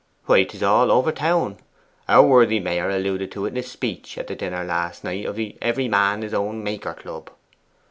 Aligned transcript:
'Why, 0.25 0.45
'tis 0.45 0.63
all 0.63 0.91
over 0.91 1.11
town. 1.11 1.57
Our 2.09 2.25
worthy 2.25 2.59
Mayor 2.59 2.89
alluded 2.89 3.31
to 3.33 3.45
it 3.45 3.49
in 3.49 3.57
a 3.57 3.61
speech 3.61 4.17
at 4.17 4.25
the 4.25 4.35
dinner 4.35 4.63
last 4.63 5.03
night 5.03 5.27
of 5.27 5.35
the 5.35 5.55
Every 5.61 5.87
Man 5.87 6.23
his 6.23 6.33
own 6.33 6.63
Maker 6.63 6.95
Club. 6.95 7.29